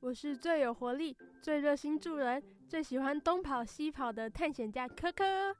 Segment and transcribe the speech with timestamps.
[0.00, 5.54] 我是最有活力、最热心助人、最喜欢东跑西跑的探险家科科。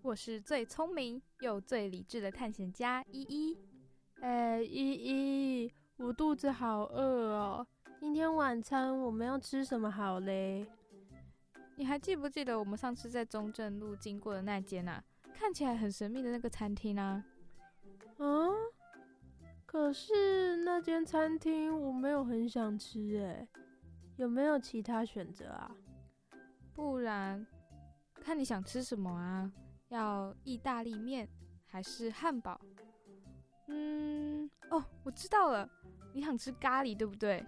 [0.00, 3.58] 我是最聪明又最理智的探险家依依。
[4.20, 7.66] 哎，依依，我肚子好饿哦，
[7.98, 10.64] 今天晚餐我们要吃什么好嘞？
[11.74, 15.02] 你还记不记得我们上次在中正路经过的那间啊？
[15.34, 17.24] 看起来很神秘的那个餐厅啊？
[18.18, 18.52] 嗯，
[19.66, 23.48] 可是那间餐厅我没有很想吃哎，
[24.16, 25.70] 有没有其他选择啊？
[26.74, 27.46] 不然
[28.14, 29.50] 看你想吃什么啊？
[29.88, 31.28] 要意大利面
[31.66, 32.60] 还是汉堡？
[33.68, 35.68] 嗯，哦，我知道了，
[36.12, 37.44] 你想吃咖喱对不对？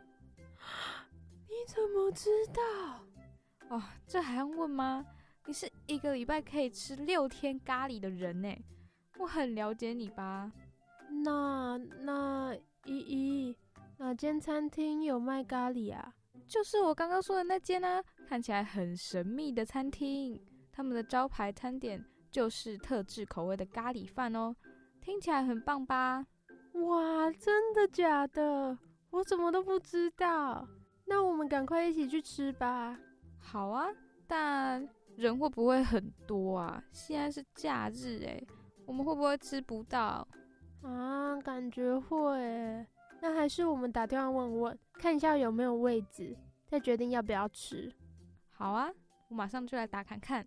[1.49, 3.77] 你怎么知道？
[3.77, 5.05] 哦，这还用问吗？
[5.45, 8.53] 你是一个礼拜可以吃六天咖喱的人呢，
[9.19, 10.53] 我很了解你吧？
[11.25, 13.57] 那那依依，
[13.99, 16.15] 哪间餐厅有卖咖喱啊？
[16.49, 20.41] 就是我刚刚说的那间啊，看起来很神秘的餐厅。
[20.73, 24.55] 他们的招牌餐点就是特制口味的咖喱饭哦，
[25.01, 26.27] 听起来很棒吧？
[26.75, 28.79] 哇，真的假的？
[29.11, 30.69] 我怎么都不知道。
[31.07, 32.99] 那我们赶快一起去吃吧。
[33.39, 33.87] 好啊，
[34.27, 34.87] 但
[35.17, 36.83] 人会不会很多啊？
[36.93, 38.47] 现在是假日诶，
[38.85, 40.29] 我们会不会吃不到
[40.83, 41.41] 啊？
[41.43, 42.87] 感觉会。
[43.21, 46.37] 那还是我们打电话问问，看一下有没有位置，
[46.67, 47.93] 再决定要不要吃。
[48.51, 48.91] 好啊，
[49.29, 50.47] 我马上就来打看看。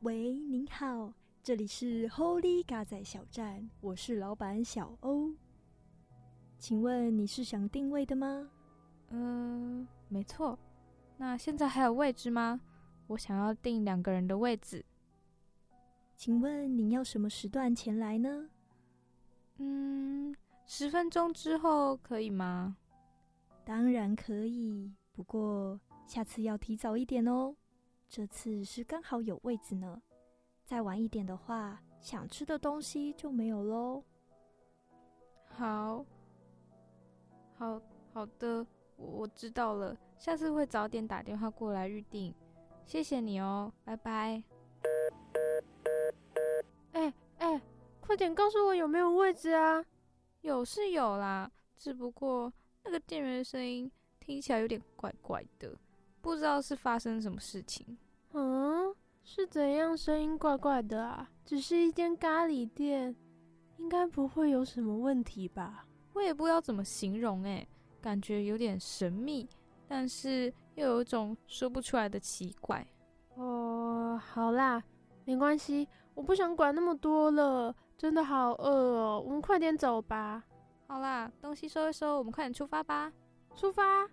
[0.00, 1.12] 喂，您好。
[1.42, 5.32] 这里是 Holy 嘎仔小站，我是老板小欧。
[6.58, 8.50] 请问你是想定位的吗？
[9.10, 10.58] 嗯，没错。
[11.18, 12.60] 那现在还有位置吗？
[13.08, 14.84] 我想要订两个人的位置。
[16.16, 18.48] 请问您要什么时段前来呢？
[19.56, 20.34] 嗯，
[20.64, 22.76] 十分钟之后可以吗？
[23.64, 27.54] 当然可以，不过下次要提早一点哦。
[28.08, 30.00] 这次是刚好有位置呢。
[30.64, 34.04] 再晚一点的话，想吃的东西就没有喽。
[35.48, 36.04] 好，
[37.56, 38.64] 好，好的，
[38.98, 42.34] 我我知道了，下次会早点打电话过来预定。
[42.84, 44.42] 谢谢你哦，拜拜。
[46.92, 47.62] 哎哎，
[48.00, 49.82] 快点告诉我有没有位置啊？
[50.42, 52.52] 有是有啦，只不过
[52.84, 55.74] 那个店员的声音听起来有点怪怪的，
[56.20, 57.96] 不知道是发生什么事情。
[58.32, 58.94] 嗯。
[59.30, 59.94] 是怎样？
[59.94, 61.30] 声音怪怪的啊！
[61.44, 63.14] 只是一间咖喱店，
[63.76, 65.86] 应该不会有什么问题吧？
[66.14, 67.68] 我也不知道怎么形容诶，
[68.00, 69.48] 感觉有点神秘，
[69.86, 72.86] 但是又有一种说不出来的奇怪。
[73.34, 74.82] 哦，好啦，
[75.24, 80.44] 没关系，我不想管那么多了，真的好饿哦，我们快点走吧。
[80.86, 83.12] 好啦，东西收一收，我们快点出发吧。
[83.54, 84.08] 出发。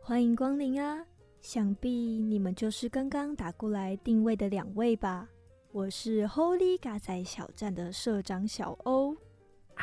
[0.00, 1.04] 欢迎光临啊！
[1.48, 5.26] 想必你们就是刚刚打过来定位的两位吧？
[5.72, 9.14] 我是 Holy 嘎仔小站的社长小欧。
[9.74, 9.82] 啊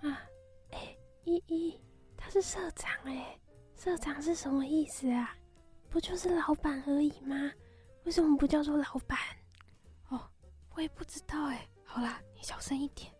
[0.00, 0.22] 啊！
[0.70, 1.78] 哎，依依，
[2.16, 3.38] 他是社长哎，
[3.76, 5.36] 社长是什么意思啊？
[5.90, 7.52] 不就是老板而已吗？
[8.04, 9.18] 为什么不叫做老板？
[10.08, 10.18] 哦，
[10.70, 11.68] 我也不知道哎。
[11.84, 13.12] 好啦，你小声一点。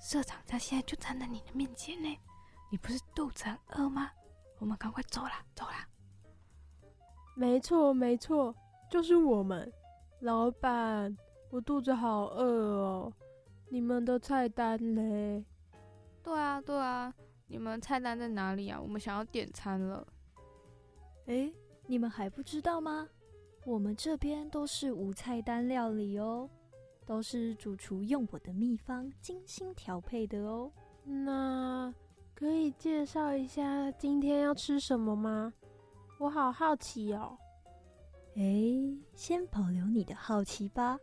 [0.00, 2.18] 社长他现在就站在你的面前呢，
[2.70, 4.10] 你不是肚子很饿吗？
[4.60, 5.86] 我们赶快走啦，走啦！
[7.40, 8.54] 没错，没错，
[8.90, 9.72] 就是我们。
[10.20, 11.16] 老板，
[11.48, 13.10] 我肚子好饿哦。
[13.70, 15.42] 你们的菜单嘞？
[16.22, 17.10] 对啊，对啊，
[17.46, 18.78] 你们菜单在哪里啊？
[18.78, 20.06] 我们想要点餐了。
[21.28, 21.50] 诶，
[21.86, 23.08] 你们还不知道吗？
[23.64, 26.46] 我们这边都是无菜单料理哦，
[27.06, 30.70] 都是主厨用我的秘方精心调配的哦。
[31.04, 31.94] 那。
[32.34, 35.52] 可以介绍一下今天要吃什么吗？
[36.20, 37.34] 我好好奇哦。
[38.34, 40.98] 诶，先保留你的好奇吧，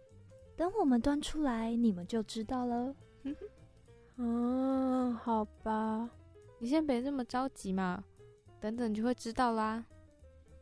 [0.56, 2.96] 等我们端出来，你们就知道了。
[4.18, 6.08] 嗯，好吧。
[6.60, 8.04] 你先别这么着急嘛，
[8.60, 9.84] 等等就会知道啦。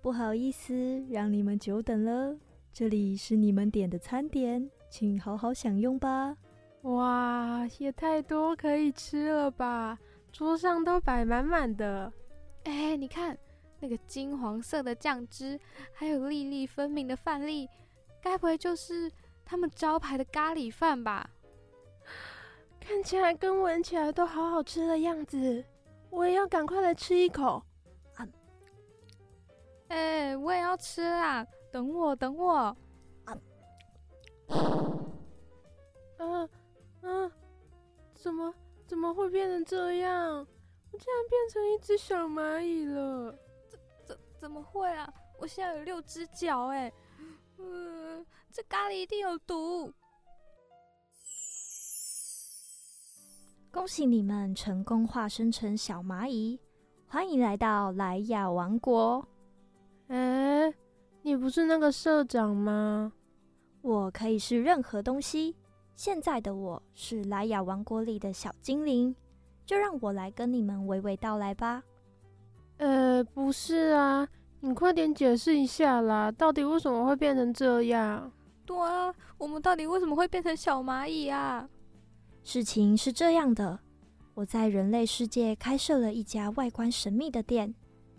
[0.02, 0.74] 不好意思，
[1.10, 2.34] 让你们久等了。
[2.72, 6.38] 这里是你们点的餐点，请好好享用吧。
[6.84, 10.00] 哇，也太多可以吃了吧！
[10.32, 12.12] 桌上都摆满满的。
[12.64, 13.38] 哎，你看
[13.80, 15.60] 那个金黄色的酱汁，
[15.94, 17.70] 还有粒粒分明的饭粒，
[18.22, 19.12] 该不会就是
[19.44, 21.30] 他们招牌的咖喱饭吧？
[22.80, 25.64] 看起来跟闻起来都好好吃的样子，
[26.10, 27.64] 我也要赶快来吃一口。
[28.16, 28.28] 啊！
[29.88, 31.46] 哎，我也要吃啦！
[31.72, 32.54] 等我，等我。
[32.56, 32.78] 啊！
[36.18, 36.50] 啊！
[37.02, 37.32] 啊！
[38.14, 38.54] 怎么
[38.88, 40.48] 怎么会变成这样？
[40.92, 43.38] 我竟然变成一只小蚂蚁了！
[44.46, 45.12] 怎么会啊？
[45.40, 46.94] 我现在有六只脚哎！
[47.58, 49.92] 嗯，这咖喱一定有毒！
[53.72, 56.60] 恭喜你们成功化身成小蚂蚁，
[57.08, 59.28] 欢迎来到莱雅王国。
[60.10, 60.72] 哎，
[61.24, 63.12] 你不是那个社长吗？
[63.82, 65.56] 我可以是任何东西。
[65.96, 69.16] 现在的我是莱雅王国里的小精灵，
[69.66, 71.82] 就让我来跟你们娓娓道来吧。
[72.78, 74.28] 呃，不是啊，
[74.60, 78.32] 你快点解释一下啦，到底为什么会变成这样？
[78.66, 81.70] 对啊，我们到底为什么会变成小蚂蚁啊？
[82.44, 83.80] 事情是这样的，
[84.34, 87.74] 我在人类世界开设了一家外观神秘的店，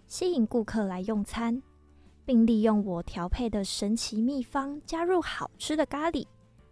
[0.07, 1.63] 吸引顾客来用餐，
[2.25, 6.27] 并利用我调配的神奇秘方加入好吃的咖喱。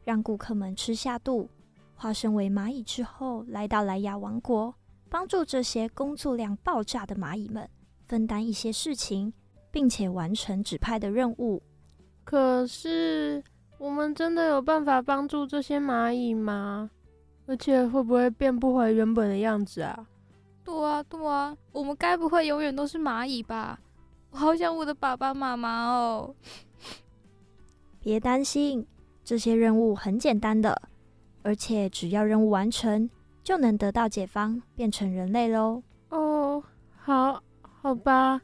[0.04, 1.48] 让顾客们吃下肚，
[1.94, 4.74] 化身为蚂蚁之后，来到莱雅王国，
[5.08, 7.68] 帮助这些工作量爆炸的蚂蚁们
[8.06, 9.32] 分担一些事情，
[9.70, 11.62] 并且完成指派的任务。
[12.24, 13.42] 可是，
[13.78, 16.90] 我们真的有办法帮助这些蚂蚁吗？
[17.46, 20.06] 而且，会不会变不回原本的样子啊？
[20.64, 23.78] 对啊，对啊，我们该不会永远都是蚂蚁吧？
[24.30, 26.34] 我好想我的爸爸妈妈哦。
[28.00, 28.86] 别担心。
[29.26, 30.82] 这些任务很简单的，
[31.42, 33.08] 而且只要任务完成，
[33.44, 35.82] 就能得到解放，变成人类喽。
[36.08, 36.60] 哦，
[36.96, 38.40] 好，好吧，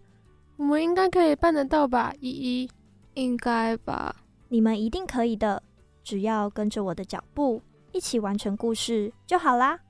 [0.57, 2.13] 我们应该可以办得到吧？
[2.21, 2.71] 依依，
[3.15, 4.15] 应该吧？
[4.49, 5.63] 你们一定可以的，
[6.05, 7.63] 只要跟着我的脚步，
[7.93, 9.81] 一起完成故事就好啦。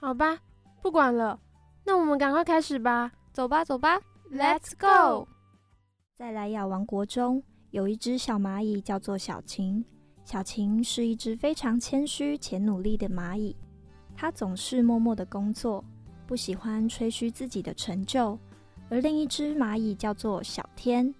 [0.00, 0.38] 好吧，
[0.82, 1.38] 不管了，
[1.84, 3.12] 那我们赶快开始吧。
[3.32, 4.00] 走吧，走吧
[4.32, 5.28] ，Let's go！
[6.16, 9.84] 在莱雅王国中，有一只小蚂蚁，叫做小晴。
[10.24, 13.54] 小晴是一只非常谦虚且努力的蚂蚁，
[14.16, 15.84] 他总是默默的工作，
[16.26, 18.38] 不喜欢吹嘘自己的成就。
[18.88, 21.14] 而另一只蚂蚁叫做小天，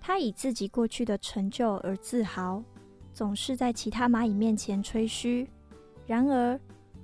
[0.00, 2.62] 他以自己过去的成就而自豪，
[3.14, 5.48] 总是在其他蚂蚁面前吹嘘。
[6.06, 6.58] 然而，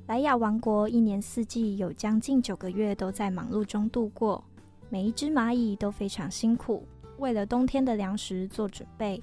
[0.07, 4.43] 莱亚王国一年四季有将近九个月都在忙碌中度过，
[4.89, 6.87] 每一只蚂蚁都非常辛苦，
[7.19, 9.23] 为了冬天的粮食做准备。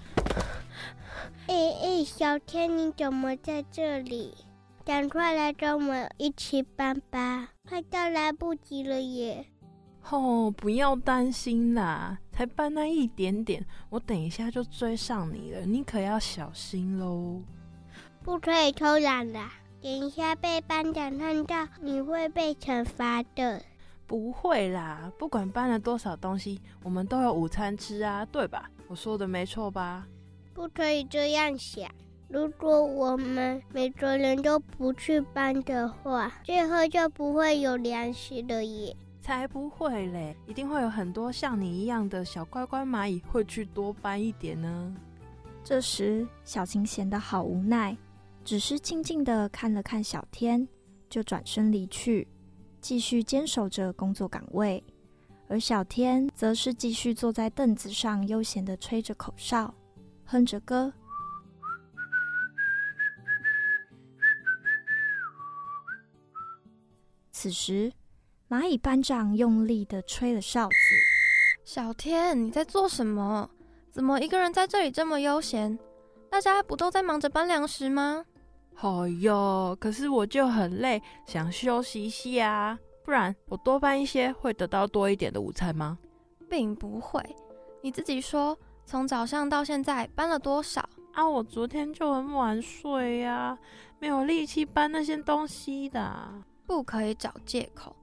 [1.47, 4.33] 哎哎，小天，你怎么在这里？
[4.85, 9.45] 赶快来跟我们一起搬吧，快到来不及了耶！
[10.09, 17.41] 哦，不要担心啦，才搬那一点点，我等一下就追上你了，你可要小心喽！
[18.21, 19.39] 不可以偷懒的，
[19.81, 23.61] 等一下被班长看到，你会被惩罚的。
[24.05, 28.69] 不会啦，不管搬了多少东西，我们都有午餐吃啊，对吧？
[28.89, 30.05] 我说的没错吧？
[30.53, 31.89] 不可以这样想。
[32.33, 38.95] 如果我们每个人都不去搬的话，最后就不会有粮食了耶。
[39.21, 40.35] 才不会嘞！
[40.47, 44.95] 一定会有很多像你一样的小乖乖蚂蚁会去多搬一点呢。
[45.63, 47.95] 这时，小晴显得好无奈，
[48.43, 50.67] 只是静静的看了看小天，
[51.11, 52.27] 就转身离去，
[52.81, 54.83] 继续坚守着工作岗位。
[55.47, 59.71] 而小天则是继续坐在凳子上，悠闲的吹着口哨。
[60.25, 60.91] 哼着歌。
[67.43, 67.91] 此时，
[68.47, 70.75] 蚂蚁班长用力的吹了哨子。
[71.65, 73.49] 小天，你在做什么？
[73.91, 75.77] 怎么一个人在这里这么悠闲？
[76.29, 78.23] 大家不都在忙着搬粮食吗？
[78.73, 82.79] 好哟，可是我就很累，想休息一下。
[83.03, 85.99] 不然，我多搬一些，会得到多一点的午餐吗？
[86.49, 87.21] 并不会。
[87.81, 88.57] 你自己说。
[88.85, 90.81] 从早上到现在搬了多少
[91.11, 91.27] 啊？
[91.27, 93.59] 我昨天就很晚睡呀，啊，
[93.99, 96.31] 没有力气搬那些东西的。
[96.73, 97.95] 不可以找借口。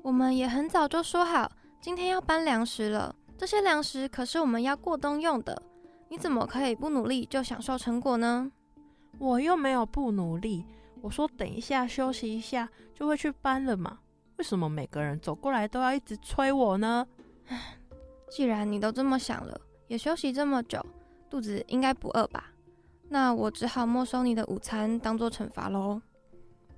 [0.00, 1.46] 我们也很早就说好，
[1.78, 3.14] 今天要搬粮食了。
[3.36, 5.62] 这些粮食可是我们要过冬用的。
[6.08, 8.50] 你怎么可以不努力就享受成果呢？
[9.18, 10.64] 我又没有不努力。
[11.02, 13.98] 我说等一下休息一下就会去搬了嘛。
[14.38, 17.06] 为什么每个人走过来都要一直催我呢？
[18.32, 20.82] 既然你都这么想了，也休息这么久，
[21.28, 22.52] 肚子应该不饿吧？
[23.10, 26.00] 那我只好没收你的午餐，当做惩罚喽。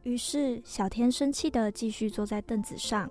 [0.07, 3.11] 于是小天生气地继续坐在凳子上，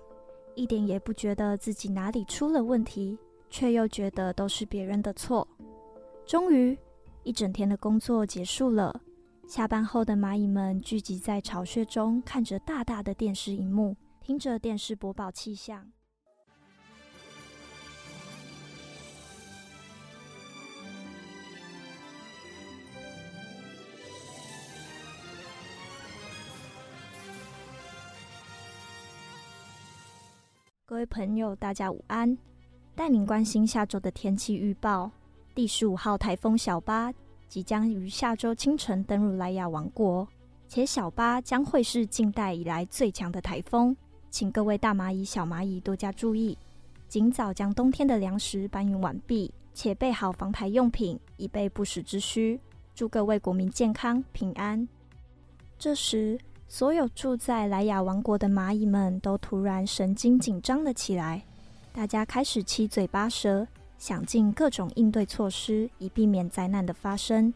[0.54, 3.18] 一点也不觉得自己哪里出了问题，
[3.50, 5.46] 却又觉得都是别人的错。
[6.24, 6.74] 终于，
[7.22, 8.98] 一整天的工作结束了。
[9.46, 15.86] 下班后的蚂蚁们聚集在巢穴中，看着大大的电视荧幕，听着电视播报气象。
[30.88, 32.38] 各位朋友，大家午安！
[32.94, 35.10] 带您关心下周的天气预报。
[35.52, 37.12] 第十五号台风小巴
[37.48, 40.26] 即将于下周清晨登陆莱亚王国，
[40.68, 43.96] 且小巴将会是近代以来最强的台风，
[44.30, 46.56] 请各位大蚂蚁、小蚂蚁多加注意，
[47.08, 52.60] 尽早将冬天的粮食搬运完毕，且备好防台用品，以备不时之需。
[52.94, 54.86] 祝各位国民健康平安。
[55.76, 56.38] 这时，
[56.68, 61.44] 所有住在莱雅王国的蚂蚁们都突然神经紧张了起来，
[61.92, 67.54] 大家开始七嘴八舌，想尽各种应对措施，以避免灾难的发生。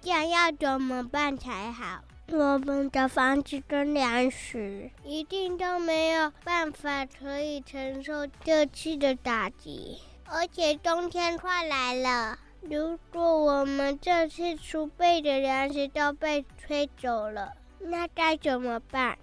[0.00, 2.04] 这样要怎么办才好？
[2.30, 12.38] 我们的房子跟粮食一定都没有办法可以承受这次的打击，而且冬天快来了。
[12.60, 19.16] 如果我们这次储备的粮食都被吹走了，那该怎么办？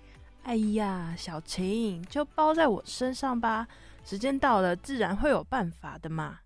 [0.44, 3.68] 哎呀，小晴，就包在我身上吧。
[4.04, 6.40] 时间到了，自然会有办法的嘛。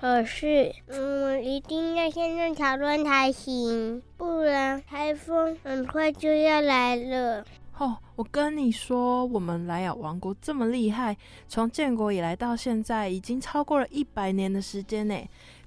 [0.00, 7.44] 可是，嗯，一定要先弄讨论才行，不然台风很快就要来了。
[7.78, 15.14] 哦，我跟你说，我们莱雅王国这么厉害，从建国以来到现在，已经超过了一百年的时间呢。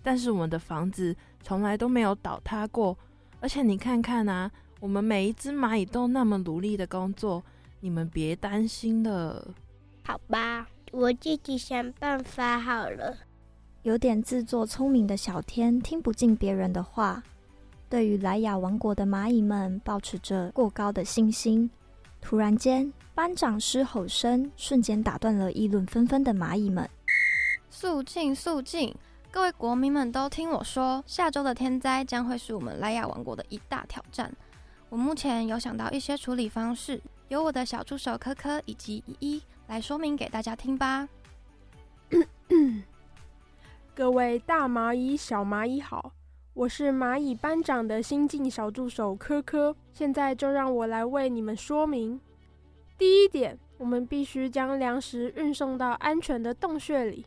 [0.03, 2.97] 但是我们的房子从来都没有倒塌过，
[3.39, 4.51] 而且你看看啊。
[4.81, 7.43] 我们每一只蚂蚁都那么努力的工作，
[7.81, 9.53] 你们别担心了。
[10.03, 13.15] 好吧，我自己想办法好了。
[13.83, 17.21] 有点自作聪明的小天听不进别人的话，
[17.87, 21.69] 对于莱雅王国的蚂蚁们保持着过高的信心。
[22.19, 26.89] 突然间，班长狮吼声瞬间打断了议论纷纷的蚂蚁们。
[27.69, 28.95] 肃静，肃静！
[29.29, 34.31] 各位国民们都听我说，下周的天灾将会是我们莱雅王国的一大挑战。
[34.91, 41.07] 我目前有想到一些处理方式，由我的小助手科科以及依依来说明给大家听吧。
[43.95, 46.11] 各位大蚂蚁、小蚂蚁好，
[46.53, 52.19] 我是蚂蚁班长的新晋小助手科科，现在就让我来为你们说明。
[52.97, 57.25] 第一点，我们必须将粮食运送到安全的洞穴里，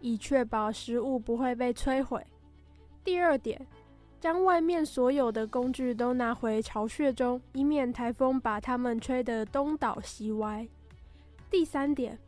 [0.00, 2.26] 以确保食物不会被摧毁。
[3.04, 3.64] 第二点。
[4.24, 10.66] 将外面所有的工具都拿回巢穴中，以免台风把它们吹得东倒西歪。
[11.50, 12.18] 第三点，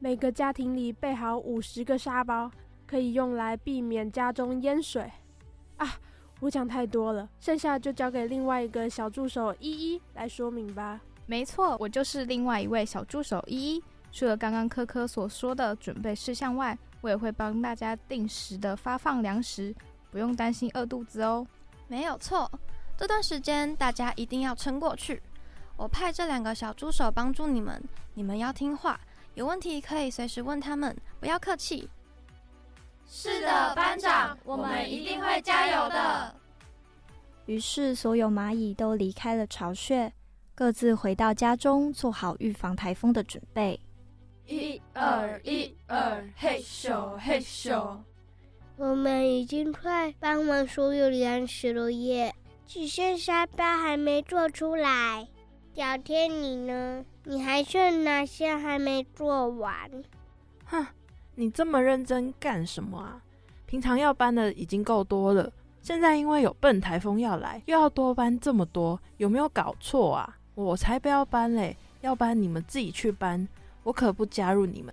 [0.00, 2.50] 每个家庭里备好五十个沙包，
[2.88, 5.08] 可以用来避免家中淹水。
[5.76, 5.96] 啊，
[6.40, 11.00] 我讲太多了，剩下就交给另外一个小助手依依来说明吧。
[11.24, 13.84] 没错，我就是另外一位小助手依依。
[14.10, 19.72] 除了刚刚柯柯所说的准备事项外，我也会帮大家定时的发放粮食。
[20.14, 21.44] 不用担心饿肚子哦，
[21.88, 22.48] 没有错，
[22.96, 25.20] 这段时间大家一定要撑过去。
[25.76, 27.82] 我派这两个小助手帮助你们，
[28.14, 29.00] 你们要听话，
[29.34, 31.90] 有问题可以随时问他们，不要客气。
[33.08, 36.32] 是的，班长，我们一定会加油的。
[37.46, 40.12] 于是，所有蚂蚁都离开了巢穴，
[40.54, 43.80] 各自回到家中，做好预防台风的准备。
[44.46, 47.98] 一二一二，嘿咻嘿咻。
[48.76, 52.34] 我们已经快搬完所有粮食了耶，
[52.66, 55.28] 只剩沙包还没做出来。
[55.76, 57.04] 小天，你呢？
[57.22, 59.76] 你还剩哪些还没做完？
[60.66, 60.84] 哼，
[61.36, 63.22] 你这么认真干什么啊？
[63.66, 70.36] 平常要搬的已经够多了，现在因为有笨台风要来，又要多搬这么多，有没有搞错啊？
[70.56, 73.48] 我才不要搬嘞，要搬你们自己去搬，
[73.84, 74.92] 我可不加入你们。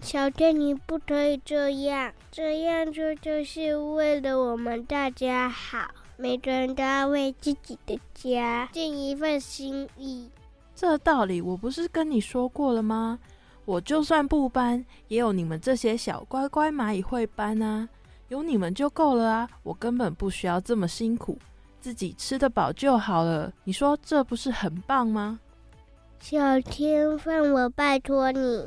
[0.00, 5.88] 小天，你不可以这样，这样做就是为了我们大家好。
[6.18, 10.30] 每个人都要为自己的家尽一份心意。
[10.74, 13.18] 这道理我不是跟你说过了吗？
[13.64, 17.88] 我就算不搬，也有你们这些小乖乖蚂蚁会搬啊，
[18.28, 21.38] 有你们就够了啊，我根本不需要这么辛苦，
[21.80, 23.52] 自己吃得饱就好了。
[23.64, 25.40] 你说这不是很棒吗？
[26.20, 28.66] 小天分，我拜托你，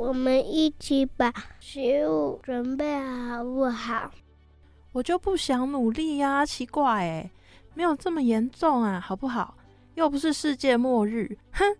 [0.00, 1.30] 我们一起把
[1.60, 4.10] 食物准备好，好不好？
[4.92, 7.30] 我就不想努力呀，奇怪哎，
[7.74, 9.54] 没有这么严重啊，好不好？
[9.96, 11.76] 又不是世界末日，哼！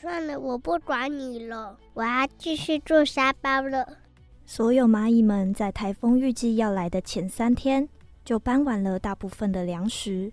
[0.00, 3.84] 算了，我不管你了，我要继续做沙包了。
[4.46, 7.88] 所有蚂蚁们在台风预计要来的前三天，
[8.24, 10.30] 就搬完了大部分的粮食，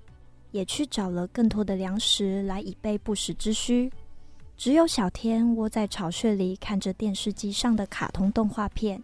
[0.51, 3.91] 也去找了更多的粮食来以备不时之需。
[4.61, 9.03] 只有小天窝在巢穴里，看着电视机上的卡通动画片。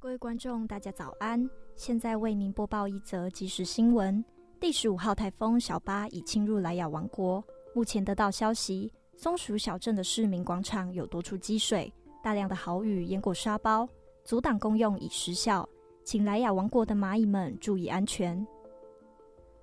[0.00, 1.48] 各位观众，大家早安！
[1.76, 4.24] 现在为您播报一则即时新闻：
[4.58, 7.40] 第十五号台风小巴已侵入莱雅王国。
[7.72, 13.86] 目前得到消息，松鼠小镇的市民广场有多处积水，大量的豪雨淹过沙包，
[14.22, 15.68] 阻挡功用已失效，
[16.04, 18.46] 请莱雅王国的蚂蚁们注意安全。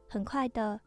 [0.09, 0.77] 很快的，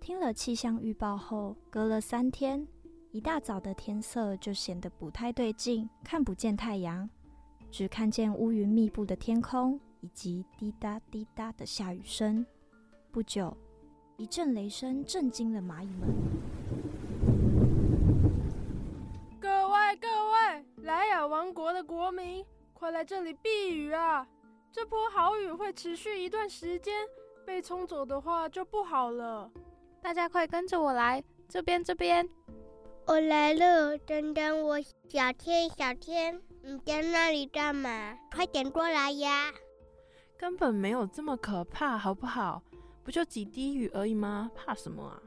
[0.00, 2.66] 听了气象预报后，隔了三天，
[3.12, 7.08] 一大早的天色就显得不太对劲，看不见太阳。
[7.70, 12.44] 只看见乌云密布的天空，以及滴答滴答的下雨声。
[13.12, 13.56] 不久，
[14.16, 16.08] 一阵雷声震惊了蚂蚁们。
[19.38, 24.24] 各位各位，莱亚王国的国民，快来这里避雨啊！
[24.70, 27.04] 这波好雨会持续一段时间，
[27.44, 29.50] 被冲走的话就不好了。
[30.00, 32.28] 大家快跟着我来，这边这边。
[33.04, 36.40] 我来了，等等我，小天小天。
[36.62, 38.16] 你在那里干嘛？
[38.32, 39.52] 快点过来呀！
[40.38, 42.62] 根本没有这么可怕，好不好？
[43.02, 44.52] 不就几滴雨而已吗？
[44.54, 45.20] 怕什么啊？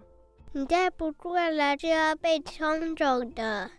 [0.53, 3.69] 你再不过来就要被冲走的。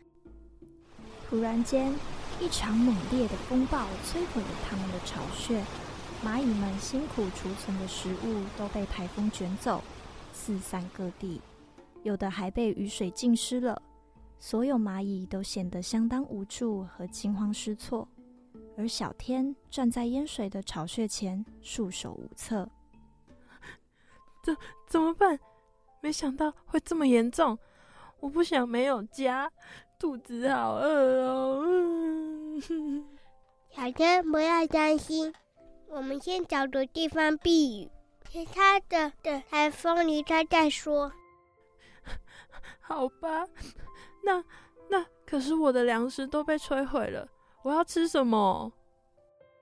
[1.31, 1.95] 突然间，
[2.41, 5.62] 一场猛烈的风暴摧毁了他们的巢穴，
[6.25, 9.81] 蚂蚁们辛苦储存的食物都被台风卷走，
[10.33, 11.40] 四散各地，
[12.03, 13.81] 有的还被雨水浸湿了。
[14.40, 18.09] 所有蚂蚁都显得相当无助和惊慌失措，
[18.77, 22.69] 而小天站在淹水的巢穴前，束手无策。
[24.43, 24.57] 怎
[24.88, 25.38] 怎么办？
[26.01, 27.57] 没想到会这么严重！
[28.19, 29.51] 我不想没有家，
[30.01, 31.63] 肚子好饿哦。
[33.71, 35.33] 小天，不要担心，
[35.89, 37.91] 我们先找个地方避雨，
[38.31, 41.13] 其他的等台风离开再说。
[42.81, 43.47] 好吧。
[44.25, 44.43] 那
[44.89, 47.29] 那可是我的粮食都被摧毁了，
[47.63, 48.73] 我要吃什么？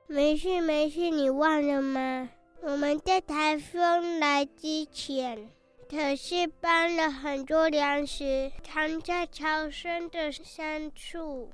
[0.06, 2.30] 没事没事，你忘了吗？
[2.62, 5.50] 我们在台风来之前，
[5.90, 11.50] 可是搬了很多粮食，藏在超深的深处，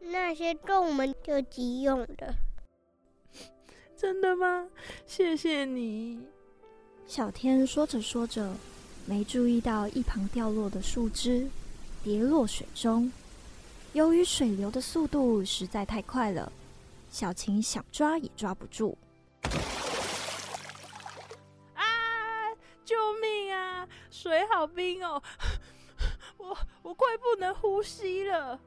[0.00, 2.34] 那些够我们就急用的。
[3.96, 4.66] 真的吗？
[5.06, 6.20] 谢谢你。
[7.06, 8.54] 小天说着说着，
[9.06, 11.48] 没注意到一旁掉落的树枝。
[12.02, 13.12] 跌落水中，
[13.92, 16.50] 由于水流的速度实在太快了，
[17.10, 18.96] 小琴想抓也抓不住。
[24.20, 25.22] 水好冰哦，
[26.36, 28.60] 我我快不能呼吸了。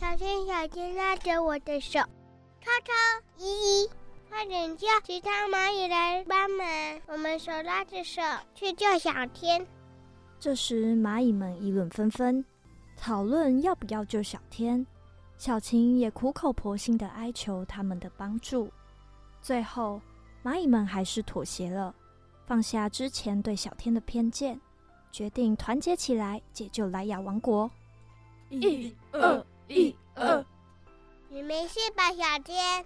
[0.00, 2.92] 小天，小天，拉着我的手，超超，
[3.36, 3.44] 依
[3.84, 3.90] 依，
[4.30, 6.66] 快点叫其他蚂蚁来帮忙，
[7.08, 8.22] 我们手拉着手
[8.54, 9.66] 去救小天。
[10.40, 12.42] 这时，蚂蚁们议论纷纷。
[12.96, 14.86] 讨论要不要救小天，
[15.36, 18.70] 小晴也苦口婆心的哀求他们的帮助。
[19.42, 20.00] 最后，
[20.42, 21.94] 蚂蚁们还是妥协了，
[22.46, 24.58] 放下之前对小天的偏见，
[25.16, 27.70] 决定团结起来解救莱雅王国。
[28.50, 30.44] 一二一二，
[31.30, 32.84] 你没事吧，小天？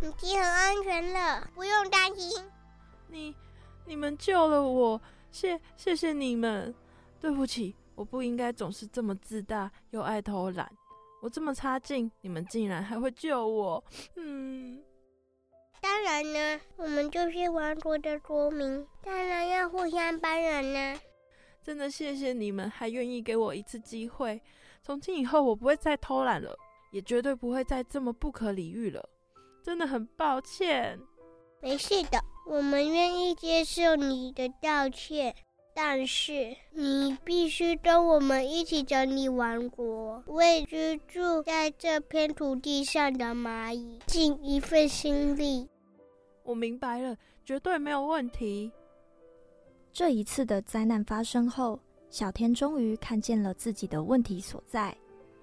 [0.00, 2.42] 你体很安全了，不用担心。
[3.08, 3.36] 你、
[3.84, 4.98] 你们救了我，
[5.30, 6.74] 谢谢谢你们。
[7.20, 7.76] 对不起。
[7.94, 10.72] 我不应该总是这么自大又爱偷懒。
[11.20, 13.84] 我这么差劲，你们竟然还会救我？
[14.16, 14.82] 嗯，
[15.82, 20.98] 当然呢，我们就是王国的国民，当然要互相帮人呢。
[21.68, 24.40] 真的谢谢你们，还愿意给我一次机会。
[24.82, 26.56] 从今以后，我不会再偷懒了，
[26.92, 29.06] 也绝对不会再这么不可理喻了。
[29.62, 30.98] 真的很抱歉。
[31.60, 35.34] 没事的，我们愿意接受你的道歉。
[35.74, 45.68] 但是你必须跟我们一起整理王国，为居住在这片土地上的蚂蚁尽一份心力。
[46.44, 48.72] 我明白了，绝对没有问题。
[49.98, 51.76] 这一次的灾难发生后，
[52.08, 54.96] 小天终于看见了自己的问题所在，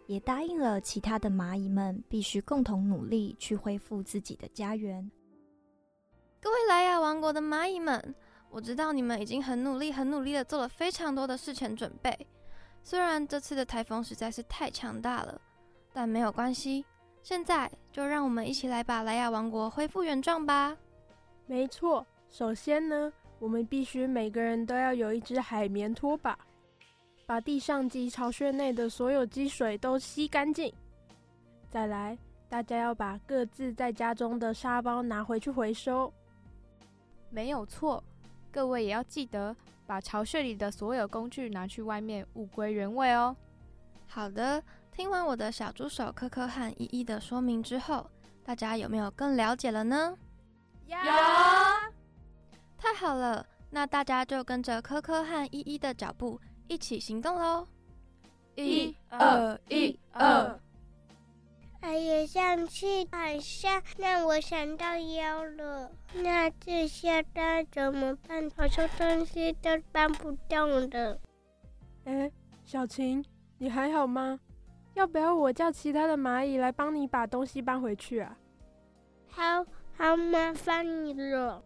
[0.08, 5.12] 也答应了其他的蚂蚁们必须共同努力去恢复自己的家园。
[6.40, 8.16] 各位莱亚王国的蚂蚁们，
[8.50, 12.18] 我知道你们已经很努力、很努力的做了非常多的事前准备。
[12.82, 15.42] 虽然这次的台风实在是太强大了，
[15.92, 16.86] 但没有关系。
[17.22, 20.78] 现在就让我们一起来把莱雅王国恢复原状吧。
[21.46, 26.38] 没错，首先呢，我们必须每个人都要有一只海绵拖把，
[27.26, 30.74] 把地上及巢穴内的所有积水都吸干净。
[31.70, 32.18] 再来，
[32.48, 36.12] 大家要把各自在家中的沙包拿回去回收。
[37.30, 38.04] 没有错，
[38.52, 43.36] 各位也要记得把巢穴里的所有工具拿去外面，物归原位哦。
[44.08, 44.64] 好的。
[44.96, 48.10] 听完我的小助手科科和依依的说明之后，
[48.46, 50.18] 大家有没有更了解了呢？
[50.86, 50.96] 有，
[52.78, 57.68] 太好了，那大家就跟着科科和依依的脚步一起行动喽！
[58.56, 60.60] 一二一二，
[61.82, 68.50] 哎呀，上去好像让我想到腰了，那这下该怎么办？
[68.56, 71.20] 好多东西都搬不动了。
[72.06, 72.32] 哎，
[72.64, 73.24] 小晴，
[73.58, 74.40] 你还好吗？
[74.94, 78.38] 要不要我叫其他的蚂蚁来帮你把东西搬回去啊？
[79.28, 79.66] 好
[79.98, 81.62] 好麻烦你了，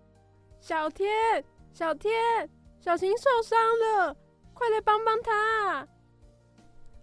[0.60, 1.44] 小天，
[1.74, 2.14] 小天，
[2.80, 4.16] 小晴受伤了，
[4.54, 5.88] 快来帮帮她！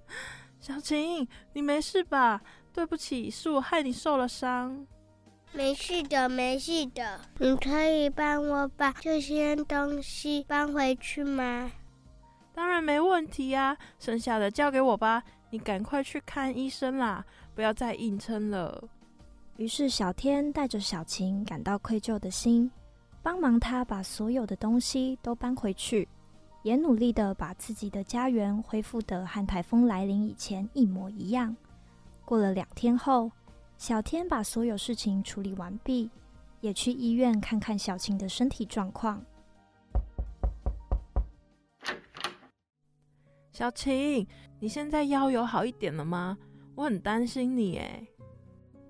[0.61, 2.41] 小晴，你没事吧？
[2.73, 4.87] 对不起，是我害你受了伤。
[5.53, 7.21] 没事的，没事的。
[7.39, 11.73] 你可以帮我把这些东西搬回去吗？
[12.53, 15.23] 当然没问题呀，剩下的交给我吧。
[15.51, 18.83] 你赶快去看医生啦，不要再硬撑了。
[19.57, 22.71] 于是小天带着小晴感到愧疚的心，
[23.27, 26.07] 帮忙他把所有的东西都搬回去，
[26.63, 31.57] 也努力的把自己的家园恢复的和台风来临以前一模一样。
[32.25, 33.29] 过了两天后，
[33.79, 36.09] 小天把所有事情处理完毕，
[36.61, 39.21] 也去医院看看小晴的身体状况。
[43.51, 44.25] 小晴，
[44.61, 46.39] 你现在腰有好一点了吗？
[46.77, 48.07] 我很担心你哎。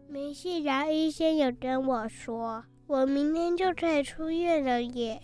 [0.06, 5.20] 没事，然后医生有跟我说，我明天就可以出院了耶。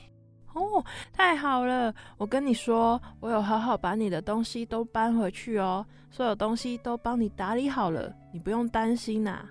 [0.55, 1.95] 哦，太好了！
[2.19, 9.49] 我跟你说，我有好好把你的东西都搬回去哦，所有东西都帮你打理好了，你不用担心呐。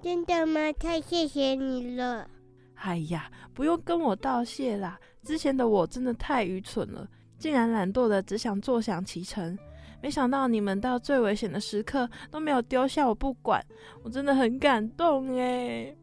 [0.00, 0.72] 真的吗？
[0.78, 2.28] 太谢谢你了。
[2.76, 7.08] 哎呀，不用跟我道谢啦，之前的我真的太愚蠢了。
[7.38, 9.58] 竟然懒惰的只想坐享其成，
[10.02, 13.64] 没想到你们到最危险的时刻都没有丢下我不管，
[14.04, 15.96] 我真的很感动哎！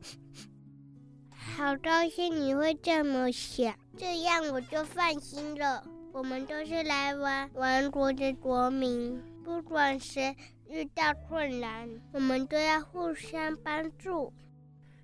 [1.58, 5.84] 好高兴你会这么想，这样我就放心了。
[6.14, 10.36] 我们都是来玩王国的国民，不管谁
[10.70, 14.32] 遇到困难，我们都要互相帮助。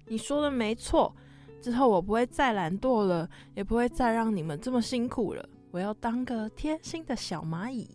[0.05, 1.15] 你说的没错，
[1.59, 5.43] 之后我不会再懒惰了，也不会再让你们这么辛苦了。
[5.71, 7.89] 我要当个贴心的小蚂蚁。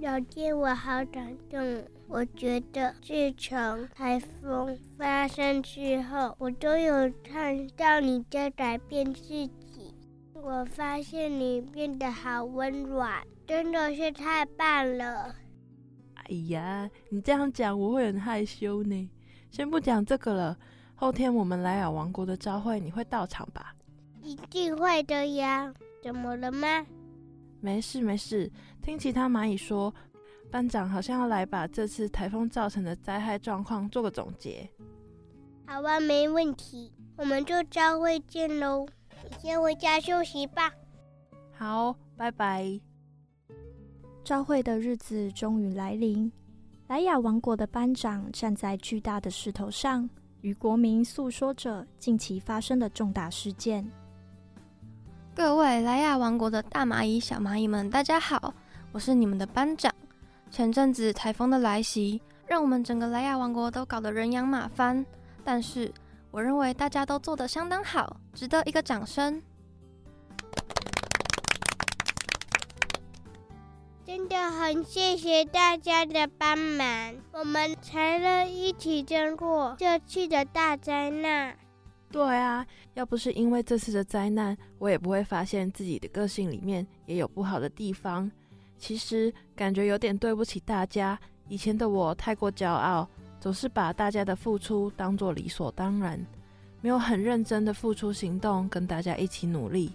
[0.00, 1.82] 老爹，我好感动。
[2.06, 9.94] 我觉得自从台风发生之后，我都有看到你在改变自己。
[10.34, 15.34] 我发现你变得好温暖，真的是太棒了。
[16.14, 19.10] 哎呀，你这样讲我会很害羞呢。
[19.50, 20.58] 先不讲这个了，
[20.94, 23.74] 后天我们莱雅王国的朝会，你会到场吧？
[24.22, 25.72] 一定会的呀。
[26.02, 26.86] 怎么了吗？
[27.60, 28.50] 没事没事，
[28.82, 29.94] 听其他蚂蚁说，
[30.54, 34.70] 班长好像要来把这次台风造成的灾害状况做个总结。
[35.66, 38.86] 好吧，没问题，我们就朝会见喽。
[39.24, 40.70] 你先回家休息吧。
[41.50, 42.80] 好，拜拜。
[44.22, 46.30] 朝会的日子终于来临，
[46.86, 50.08] 莱雅王国的班长站在巨大的石头上，
[50.42, 53.84] 与国民诉说着近期发生的重大事件。
[55.34, 58.54] 各位莱雅王国的大蚂蚁、小蚂蚁们，大家好，
[58.92, 59.92] 我是你们的班长。
[60.54, 65.04] 前阵子台风的来袭，让我们整个莱亚王国都搞得人仰马翻，
[65.42, 65.92] 但是
[66.30, 69.42] 我认为大家都做得相当好，值得一个掌声。
[74.06, 81.58] 真的很谢谢大家的帮忙，我们才能一起经过这次的大灾难。
[82.12, 82.64] 对啊，
[82.94, 88.30] 要不是因为这次的灾难，我也不会发现自己的个性里面也有不好的地方。
[88.78, 93.08] 其实感觉有点对不起大家，以前的我太过骄傲，
[93.40, 96.18] 总是把大家的付出当作理所当然，
[96.80, 99.92] 没有很认真的付出行动，跟大家一起努力。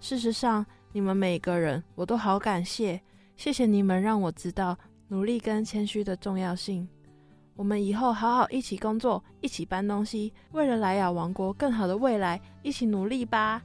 [0.00, 3.00] 事实上，你们每个人，我都好感谢，
[3.36, 6.88] 谢谢你们让我知道努力跟谦虚的重要性。
[7.54, 13.62] 我们以后好好一起工作，一起搬东西，为了莱雅王国更好的未来，一起努力吧。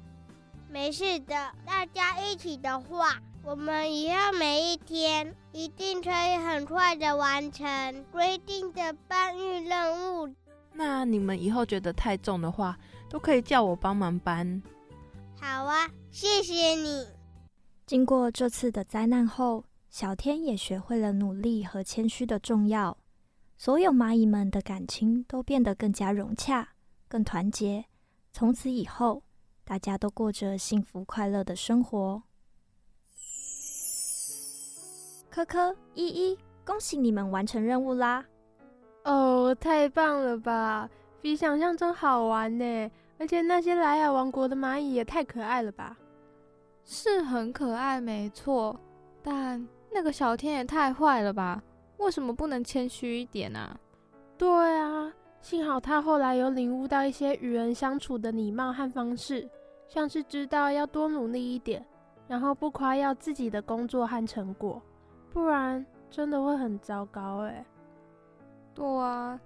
[0.70, 10.34] 没事的，大家一起的话，我们以后每一天一定可以很快的完成规定的搬运任务。
[10.74, 12.78] 那你们以后觉得太重的话，
[13.10, 14.62] 都可以叫我帮忙搬。
[15.40, 17.08] 好啊，谢谢你。
[17.86, 22.96] 经过这次的灾难后，小天也学会了努力和谦虚的重要。
[23.58, 26.70] 所有蚂蚁们的感情都变得更加融洽、
[27.08, 27.86] 更团结。
[28.32, 29.24] 从此以后，
[29.66, 32.24] 大家都过着幸福快乐的生活。
[35.32, 38.26] 柯柯、依依，恭喜你们完成任务啦！
[39.06, 40.90] 哦，太棒了吧！
[41.22, 42.92] 比想象中好玩呢！
[43.18, 45.98] 而且那些莱雅王国的蚂蚁也太可爱了吧！
[46.84, 48.78] 是很可爱，没错。
[49.24, 51.64] 但那个小天也太坏了吧！
[51.96, 53.80] 为什么不能谦虚一点啊？
[54.38, 59.50] 对啊，幸好他后来有领悟到一些与人相处的礼貌和方式，
[59.88, 61.86] 像是知道要多努力一点，
[62.28, 64.82] 然后不夸耀自己的工作和成果，
[65.32, 67.66] 不然真的会很糟糕哎。
[68.74, 69.40] 对啊，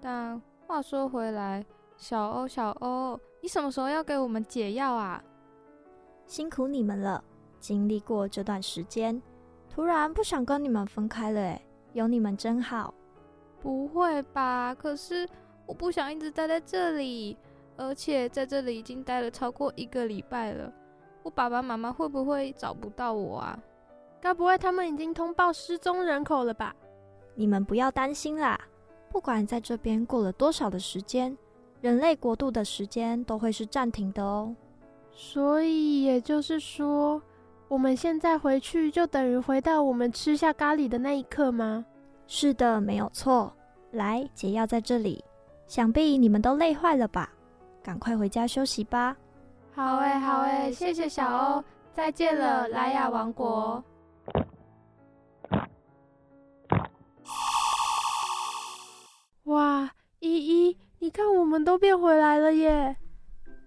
[0.00, 1.64] 但话说回来，
[1.96, 5.22] 小欧，小欧，你什么时候要给我们解药啊？
[6.26, 7.22] 辛苦你们了，
[7.60, 9.20] 经历过这段时间，
[9.70, 11.62] 突然不想跟你们分开了哎。
[11.92, 12.92] 有你们真好。
[13.60, 14.74] 不会吧？
[14.74, 15.28] 可是
[15.64, 17.36] 我不想一直待在这里，
[17.76, 20.72] 而且在这里已经待了超过一个礼拜了。
[21.22, 23.58] 我爸爸妈妈会不会找不到我啊？
[24.26, 26.74] 该不会他们已经通报失踪人口了吧？
[27.36, 28.58] 你们不要担心啦，
[29.08, 31.38] 不管在这边过了多少的时间，
[31.80, 34.52] 人类国度的时间都会是暂停的哦。
[35.12, 37.22] 所以也就是说。
[37.68, 41.84] 我们现在回去就等于回到我们吃下咖喱的那一刻吗？
[42.26, 43.52] 是的，没有错。
[43.92, 45.24] 来，解药在这里。
[45.68, 47.30] 想必你们都累坏了吧？
[47.82, 49.16] 赶快回家休息吧。
[49.72, 51.64] 好诶，好诶，谢谢小欧。
[51.92, 53.82] 再见了，莱雅王国。
[59.46, 62.96] 哇，依依，你看我们都变回来了耶！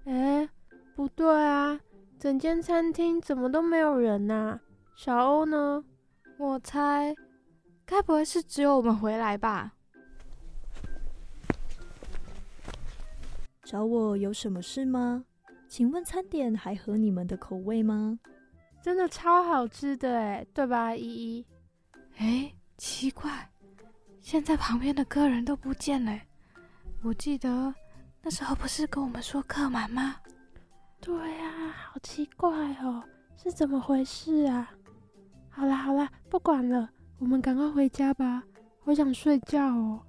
[0.06, 0.50] 哎，
[0.96, 1.80] 不对啊。
[2.20, 4.62] 整间餐厅怎么都没有人呐、啊？
[4.96, 5.82] 小欧呢？
[6.38, 7.16] 我猜，
[7.86, 9.74] 该不会是只有我们回来吧？
[13.64, 15.24] 找我有什么事吗？
[15.70, 18.20] 请问餐点还合你们的口味吗？
[18.82, 21.46] 真的超好吃的哎，对吧，依依？
[22.18, 23.50] 哎，奇怪，
[24.30, 26.16] 现在旁边的客人都不见了。
[27.02, 27.74] 我记得
[28.22, 30.18] 那时候不是跟我们说客满吗？
[31.02, 33.04] 对呀、啊，好奇怪哦，
[33.36, 34.70] 是怎么回事啊？
[35.50, 36.88] 好啦好啦，不管了，
[37.18, 38.44] 我们赶快回家吧，
[38.84, 40.00] 我想睡觉哦。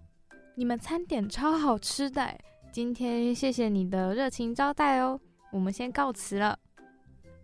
[0.54, 2.38] 你们餐点超好吃的，
[2.70, 5.18] 今天谢谢你的热情招待哦。
[5.50, 6.58] 我们先告辞了。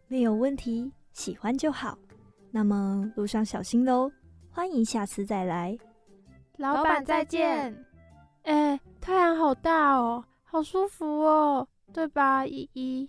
[0.08, 1.96] 没有问题，喜欢就好。
[2.50, 4.12] 那么路上小心喽，
[4.50, 5.74] 欢迎下次再来。
[6.56, 7.84] 老板再见。
[8.42, 13.08] 哎，太阳好大哦，好舒服哦，对吧，依依？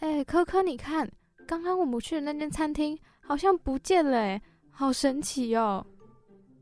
[0.00, 1.10] 哎，科科，你看，
[1.46, 5.84] 刚刚我们去的那间餐厅好像不见了，哎，好神奇哦！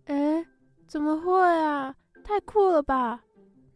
[0.07, 0.47] 哎，
[0.87, 1.95] 怎么会啊？
[2.25, 3.23] 太酷了吧！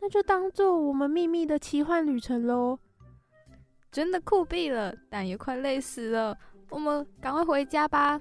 [0.00, 2.78] 那就当做我们秘密的奇幻旅程喽。
[3.92, 6.36] 真的酷毙了，但也快累死了。
[6.70, 8.20] 我们赶快回家吧。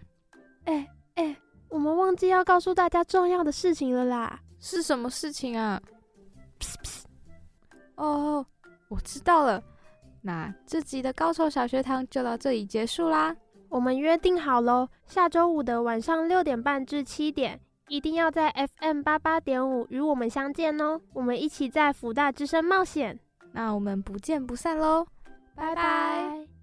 [0.65, 1.35] 哎哎，
[1.69, 4.39] 我们忘记要告诉大家重要的事情了啦！
[4.59, 5.81] 是什么事情啊？
[7.95, 8.45] 哦，
[8.89, 9.63] 我知道了。
[10.21, 13.35] 那这集的高手小学堂就到这里结束啦。
[13.69, 20.99] 我们约定好喽，下周五的晚上六点半至七点，一定要在 FM 八八点五与我们相见哦。
[21.13, 23.17] 我们一起在福大之声冒险。
[23.51, 25.05] 那我们不见不散喽，
[25.55, 26.58] 拜拜。